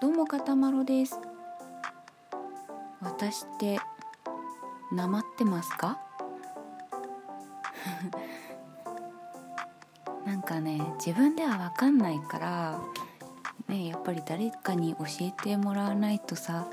[0.00, 1.18] どうもかたまろです。
[3.02, 3.78] 私って
[4.90, 6.00] なまってますか？
[10.24, 12.80] なんかね自分では分かんないから
[13.68, 16.66] ねやっぱり誰かに教えてもらわないとさ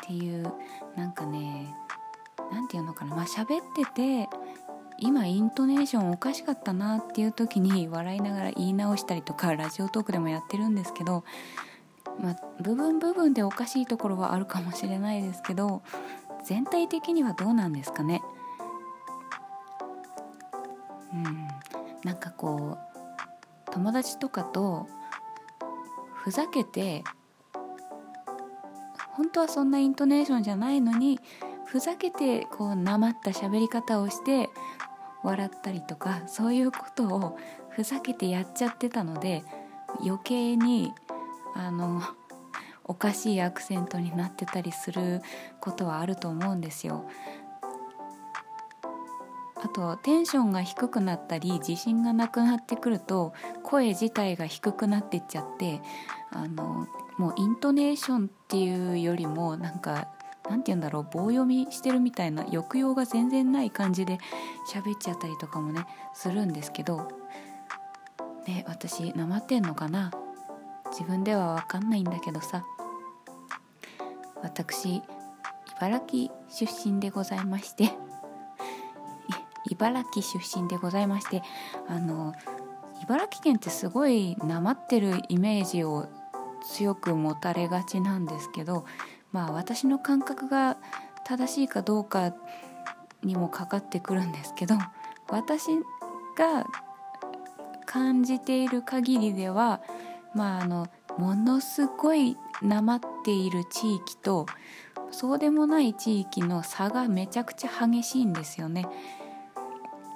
[0.00, 0.50] っていう
[0.96, 1.76] なんかね
[2.50, 4.30] 何て言うのかなまあ喋ってて
[4.98, 11.24] 今イントネーションおかしかったなっていう時に笑いながら言い直したりとかラジオトークでもやってるんですけど、
[12.20, 15.82] まあ、部分部分でおかしいところはあるかもしれないですけど
[16.44, 18.22] 全体的にはどうなんですかね？
[21.12, 21.48] うん。
[22.04, 24.86] なんかこう友達とかと
[26.14, 27.02] ふざけて
[29.12, 31.18] 本当はそんなイントネーションじゃないのに
[31.66, 34.50] ふざけてこうなまった喋り方をして
[35.22, 37.38] 笑ったりとかそういうことを
[37.70, 39.42] ふざけてやっちゃってたので
[40.00, 40.92] 余計に
[41.54, 42.02] あの
[42.84, 45.22] おかしいアクセントになってたりする
[45.60, 47.08] ことはあると思うんですよ。
[49.56, 55.80] あとテンションが低くなったり自信がなくなってくると声自体が低くなってっちゃって
[56.30, 60.08] あのもうイントネーションっていうよりもなんか
[60.50, 64.18] 何て言うんだろう棒読みしてるみたいな抑揚が全然ない感じで
[64.70, 67.08] 喋っちゃったりとかもねするんですけど
[68.46, 70.10] ね私なまってんのかな？
[70.98, 72.64] 自分では分かんないんだけどさ。
[74.42, 75.02] 私
[75.78, 77.92] 茨城出身でございまして。
[79.70, 81.42] 茨城出身でございまして
[81.88, 82.34] あの
[83.02, 86.08] 茨城県ってすごいなまってるイメージを
[86.72, 88.84] 強く持たれがちなんですけど
[89.32, 90.76] まあ私の感覚が
[91.24, 92.34] 正しいかどうか
[93.22, 94.76] にもかかってくるんですけど
[95.28, 95.68] 私
[96.36, 96.66] が
[97.86, 99.80] 感じている限りでは
[100.34, 104.46] まああのものすごいなまっている地域と
[105.10, 108.86] そうでもない地域の差がめちゃくちゃ激しいんですよね。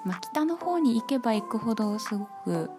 [0.04, 2.70] まあ、北の方に行けば行くほどすごく、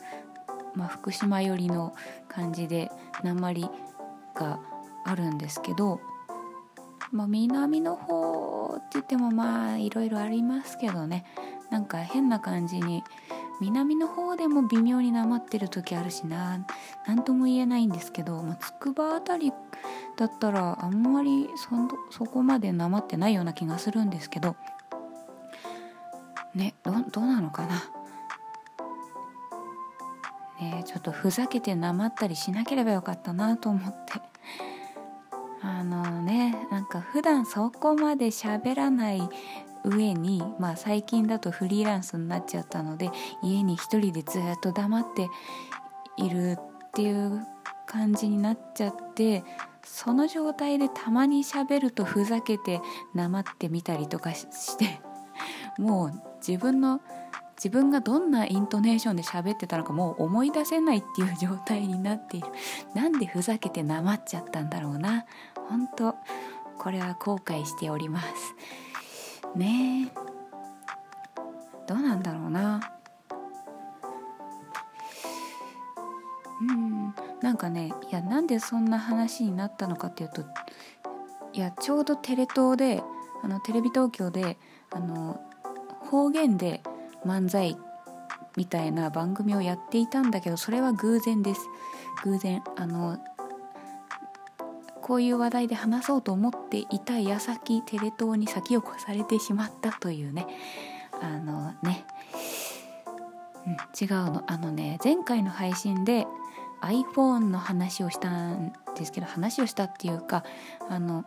[0.73, 1.93] まあ、福島寄りの
[2.27, 2.91] 感じで
[3.23, 3.69] 鉛
[4.35, 4.59] が
[5.05, 5.99] あるんですけど
[7.11, 11.25] まあ、南の方って言ってもまあいろいろありますけどね
[11.71, 13.03] なんか変な感じに
[13.59, 16.65] 南の方でも微妙になまってる時あるしな。
[17.05, 19.53] 何とも言えないんですけど、まあ、筑波辺り
[20.15, 21.69] だったらあんまりそ
[22.11, 24.55] そこまでなまってないような気がするんですけど。
[26.55, 27.83] ねどどうなのかな。
[30.59, 34.21] ねちょっとふざけてなまったりしなければよかったなと思って。
[35.61, 39.29] あのねなんか普段そこまで喋らない
[39.89, 43.09] 上に、まあ、最近だとフリーランスになっちゃったので
[43.43, 45.29] 家に一人でずっと黙って
[46.17, 47.45] いるっていう
[47.85, 49.43] 感じになっちゃって
[49.83, 52.81] その状態でたまに喋るとふざけて
[53.13, 55.01] なまってみたりとかして
[55.77, 56.11] もう
[56.45, 57.01] 自分の
[57.55, 62.47] 自分がどんなイントネーションで喋ってたのかもう思い出せないっていう状態になっている。
[62.95, 65.25] なんでふざけてなまっちゃったんだろうな。
[65.67, 66.15] 本当
[66.77, 68.29] これは後悔しております。
[69.55, 70.09] ね。
[71.87, 72.93] どうなんだろうな。
[76.61, 77.13] うん。
[77.41, 80.43] なんかねいやなんでそんな話になったのかっていうと
[81.53, 83.01] いやちょうどテレ東で
[83.41, 84.57] あのテレビ東京で
[84.91, 85.41] あの
[86.09, 86.81] 方言で
[87.25, 87.77] 漫才
[88.57, 91.61] みたいな番組をやっていたんだけどそれは偶然です。
[92.23, 93.17] 偶然あの
[95.09, 100.45] こういう話題で話そうと思っていた矢先テレ東に先を越されてしまったというね。
[101.19, 102.05] あのね、
[103.65, 104.43] うん、違うの。
[104.45, 106.27] あのね前回の配信で
[106.83, 110.43] iPhone の話をしたんですけど話をしたっていうか
[110.87, 111.25] あの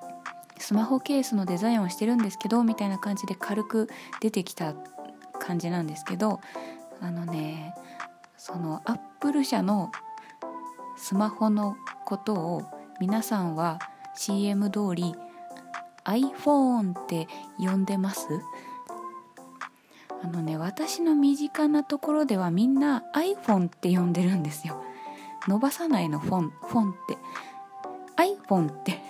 [0.58, 3.88] スマホケースのデザインをしてるんですけどみたいな感じで軽く
[4.20, 4.74] 出てきた
[5.40, 6.38] 感じなんですけど
[7.00, 7.74] あのね
[8.36, 9.90] そのアップル社の
[10.96, 13.80] スマホのことを皆さんは
[14.14, 15.16] CM 通り
[16.04, 17.26] iPhone って
[17.58, 18.28] 呼んでます？
[20.22, 24.84] あのね私の身近なところではみんな iPhone って呼んでるんですよ。
[25.48, 27.18] 伸ばさないのフォンフォンって。
[28.22, 29.00] iPhone って。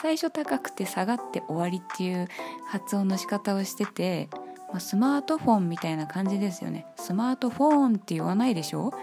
[0.00, 2.26] 最初高くて下がって終わりっていう
[2.68, 4.30] 発音の仕方をしてて、
[4.72, 6.86] ま、スマートフォンみたいな感じですよね。
[6.96, 8.94] スマートフォンって言わないでしょ？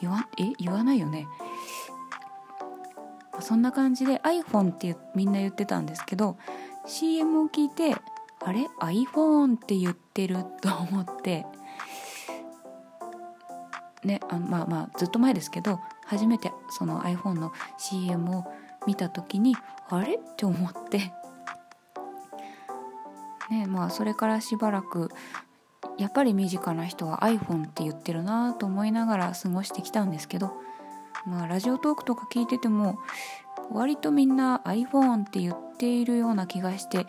[0.00, 0.52] 言わえ？
[0.58, 1.26] 言わないよね。
[3.40, 6.36] そんな感じで iPhone ってみんな言ってたんですけど
[6.86, 7.94] CM を聞いて
[8.42, 11.46] あれ？iPhone って言ってると思って
[14.04, 18.44] ねあまあまあずっと前ですけど初めてその iPhone の CM を
[18.86, 19.56] 見た時に
[19.88, 20.14] あれ？
[20.14, 21.12] って思って。
[23.50, 25.10] ねまあそれからしばらく
[25.98, 30.52] やっぱり身近な人は iPhone って言ってるなと思いながら過ごしてきたんですけど
[31.26, 32.98] まあラジオトークとか聞いてても
[33.72, 37.04] 割とみんな iPhone って言っているような気がしてや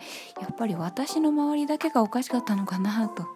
[0.50, 3.26] っぱり私の周りだけがおかしかったのかなと。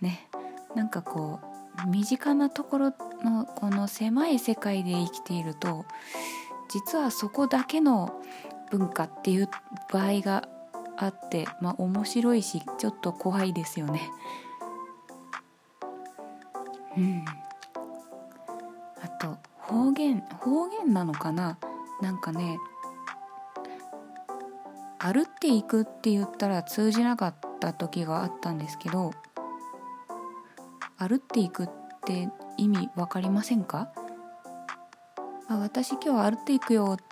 [0.00, 0.28] ね。
[0.74, 1.40] なんかこ
[1.84, 5.84] う身近なところのこの狭い世界で生きていると
[6.68, 8.20] 実はそこだけの
[8.70, 9.50] 文化っていう
[9.92, 10.48] 場合が
[10.96, 14.10] あってまあ面白いしちょっと怖いですよね。
[16.96, 17.24] うん。
[19.02, 19.36] あと
[19.72, 21.56] 方言方言なのかな？
[22.02, 22.58] なんかね
[24.98, 29.12] 歩っていくって言ったら通じなかった時があったんですけど
[30.98, 31.70] 歩っていくっ
[32.04, 32.28] て
[32.58, 33.90] 意味分かりませんか？
[35.48, 37.04] あ私今日歩っていくよって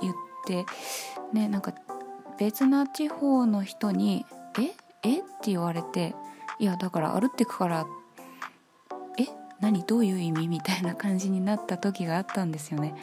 [0.00, 0.14] 言っ
[0.46, 0.64] て
[1.32, 1.72] ねなんか
[2.38, 4.24] 別な地方の人に
[4.58, 4.74] 「え？
[5.08, 5.18] え？
[5.20, 6.16] って言われて
[6.58, 8.03] 「いやだから歩ってくからえ
[9.64, 12.94] 何どういう意味?」みたいな感じになった時があったんですよね。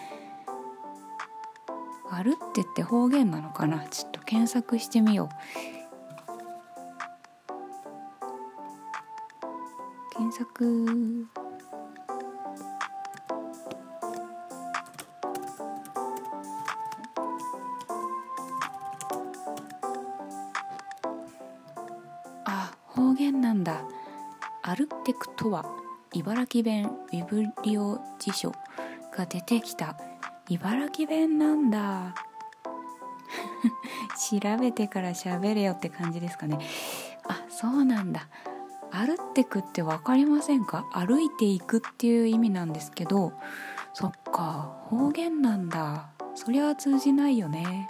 [2.12, 3.80] あるってって方言なのかな？
[3.88, 5.30] ちょっと検索してみよう。
[10.14, 11.28] 検索
[26.22, 28.52] 茨城弁ビブリオ辞書
[29.18, 29.98] が出てきた。
[30.50, 32.14] 茨城弁なんだ。
[34.30, 36.60] 調べてから喋れよって感じですかね。
[37.28, 38.28] あそうなんだ。
[38.92, 40.86] 歩ってくって分かりませんか？
[40.94, 43.34] 歩いていくっていう意味なんですけど。
[43.94, 46.10] そっか方言なんだ。
[46.36, 47.88] そりゃ通じないよね。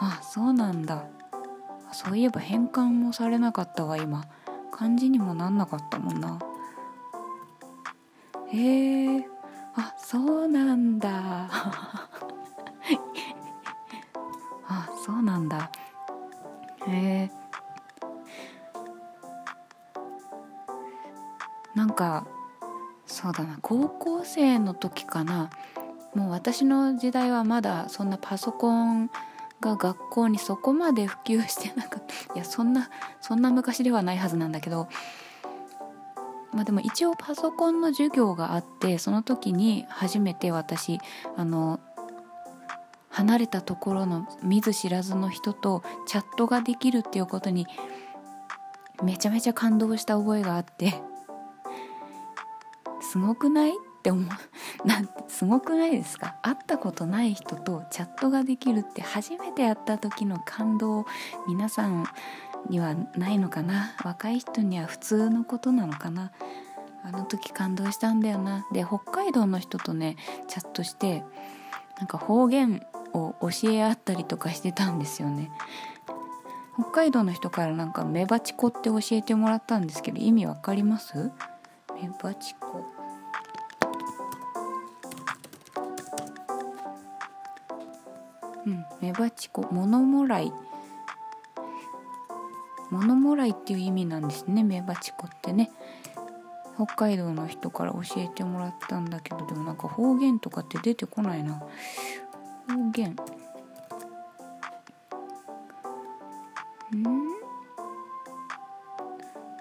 [0.00, 1.04] あそうなんだ。
[1.92, 4.24] そういえば変換もされなかったわ今。
[4.72, 6.40] 漢字にもなんなかったもんな。
[8.54, 9.26] へえ
[9.74, 11.10] あそうなんだ。
[14.68, 15.70] あそうなんだ。
[16.86, 17.44] へえ
[21.74, 22.24] なんか
[23.06, 23.58] そうだな。
[23.60, 25.50] 高校生の時かな。
[26.14, 29.10] もう私の時代はまだそんなパソコン
[29.60, 32.34] が学校にそこまで普及してなかった。
[32.34, 32.88] いやそんな
[33.20, 34.86] そんな昔ではないはずなんだけど。
[36.54, 41.00] まあでも一応パソコンの授業があってその時に初めて私
[41.36, 41.80] あの
[43.10, 47.66] 離れたところの見ず知らずの人とチャットができるっていうことに
[49.02, 50.94] めちゃめちゃ感動した覚えがあって
[53.00, 53.72] すごくないっ
[54.02, 56.36] て思うなんすごくないですか？
[56.42, 61.06] 会ったことない人とチャットができるって初めて会った時の感動を
[61.48, 62.04] 皆さん
[62.68, 63.94] にはないのかな？
[64.04, 66.32] 若い人には普通のことなのかな？
[67.04, 68.66] あの時感動したんだよな。
[68.72, 70.16] で北海道の人とね
[70.48, 71.22] チャットして
[71.98, 72.82] なんか方言
[73.12, 75.50] を教え合ったりとかしてたんですよね。
[76.74, 81.30] 北海道の人からなんかメバチコって教えてもらったんですけど意味わかります？
[81.94, 82.84] メバチコ。
[88.66, 89.68] うんメバチコ。
[89.70, 90.52] 物もらい。
[92.94, 94.62] 物もらいっていう意味なんですね。
[94.62, 95.72] メバチコってね。
[96.76, 101.54] 北海道の人から教えてもらったんだけどでもなんか方言とかって出てこないな。
[101.54, 103.10] 方言。
[103.10, 103.16] ん？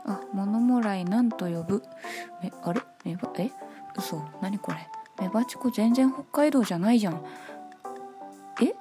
[0.06, 1.84] あ物もらいなんと呼ぶ。
[2.42, 2.82] めあれ？
[3.04, 3.52] メバえ？
[3.98, 4.22] 嘘。
[4.42, 4.88] 何これ？
[5.20, 7.24] メバチコ全然北海道じゃないじゃん。
[8.62, 8.76] え？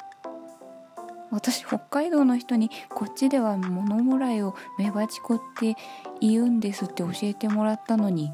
[1.33, 5.77] 私北海道の人にこっちでは物もらいをメバチコって
[6.21, 8.33] 言うんですって教えてもらったのに。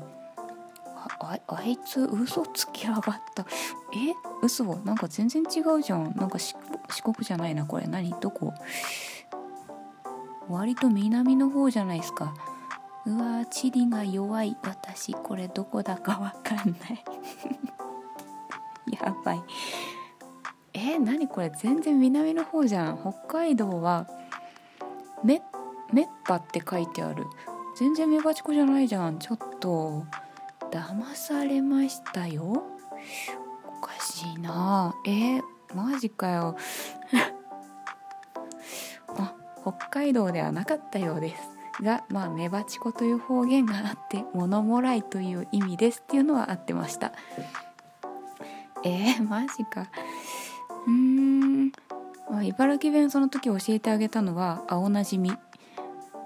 [1.20, 3.02] ああいつ嘘つきやがっ
[3.34, 3.46] た。
[3.94, 4.14] え？
[4.42, 4.76] 嘘？
[4.84, 6.14] なんか全然違うじゃん。
[6.16, 6.54] なんか四
[7.02, 7.86] 国じゃないなこれ。
[7.86, 8.10] 何？
[8.20, 8.52] どこ？
[10.48, 12.34] 割と南の方じゃないですか。
[13.06, 14.56] うわ地理が弱い。
[14.62, 17.04] 私これどこだかわかんない。
[19.00, 19.42] やばい。
[20.78, 21.50] えー、何これ？
[21.50, 22.98] 全然南の方じゃん。
[22.98, 24.06] 北海道は
[25.24, 25.42] め
[25.92, 27.26] めっぱって書いてある。
[27.76, 29.18] 全然メバチコじゃないじゃん。
[29.18, 30.04] ちょっと
[30.70, 32.62] 騙されましたよ。
[33.66, 34.94] おかしいな。
[35.04, 35.42] えー、
[35.74, 36.56] マジかよ。
[39.18, 41.42] あ北海道ではなかったようです。
[41.82, 47.10] がまあメバチコという方言があって物もらいという意味ですっていうのは合ってました。
[48.84, 49.88] えー、マジか。
[52.42, 55.32] 茨城弁その時教えてあげたのは青なじみ。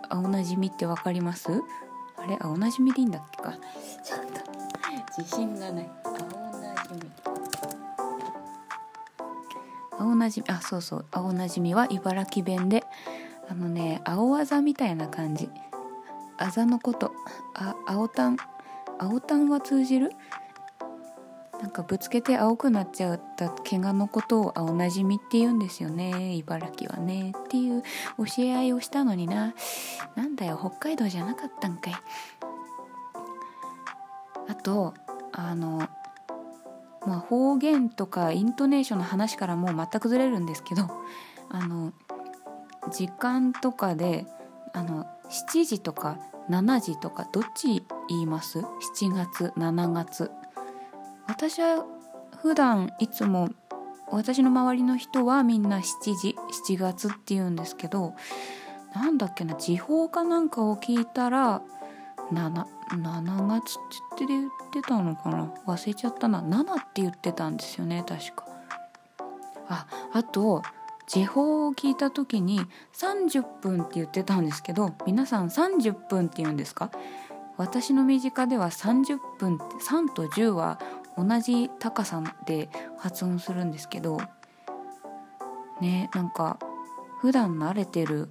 [0.08, 1.62] 青なじみってわかります？
[2.18, 3.52] あれ青なじみでいいんだっけか？
[4.04, 5.90] ちょっと自信がない。
[6.04, 6.14] 青
[6.60, 7.10] なじみ。
[9.98, 11.06] 青なじみあそうそう。
[11.10, 12.84] 青なじみは茨城弁で
[13.48, 15.48] あのね青あざみたいな感じ。
[16.36, 17.12] あざのこと。
[17.54, 18.36] あ青タン
[18.98, 20.10] 青タンは通じる？
[21.62, 26.34] なんかぶつけて青くなっちゃった怪我のことを青なじみって言うんですよね。
[26.34, 27.32] 茨城はね。
[27.38, 27.82] っていう
[28.18, 29.54] 教え合いをしたのにな。
[30.16, 31.94] なんだよ北海道じゃなかったんかい。
[34.48, 34.94] あと
[35.30, 35.88] あの
[37.06, 40.90] まあ方言とかイントネーションの話からもう全くずれるんですけど
[41.48, 41.92] あの
[42.90, 44.26] 時間とかで
[44.72, 46.18] あの7時とか
[46.50, 48.58] 7時とかどっち言います
[48.98, 50.32] ?7 月7月。
[51.32, 51.86] 私は
[52.42, 53.48] 普段いつも
[54.10, 55.82] 私の周りの人はみんな7
[56.14, 56.36] 時
[56.68, 58.12] 7月って言うんですけど
[58.94, 61.62] なんだっけな時報かなんかを聞いたら
[62.34, 65.54] 7, 7月って言ってたのかな？
[65.66, 66.42] 忘れちゃったな。
[66.42, 68.44] 7って言ってたんですよね確か。
[69.68, 70.62] ああと
[71.06, 72.60] 時報を聞いた時に
[72.92, 76.90] 30分って言ってたんですけど皆さん30分って言うんですか？
[77.56, 80.78] 私の身近では30分3と10は
[81.16, 84.20] 同じ高さで発音するんですけど
[85.80, 86.58] ねなんか
[87.20, 88.30] 普段慣れてる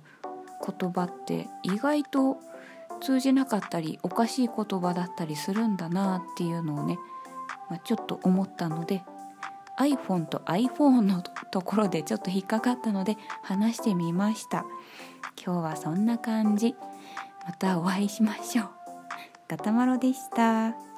[0.80, 2.38] 言葉って意外と
[3.02, 6.98] 通じなかったりおかしい言葉だったりするんだなっていうのをね、
[7.70, 9.04] まあ、ちょっと思ったので
[9.80, 14.66] iPhone と iPhone の ところでちょっと引っかかったので話してみました。
[15.44, 16.76] 今日はそんな感じ。
[17.46, 18.70] またお会いしましょう。
[19.48, 20.91] ガタマロでした。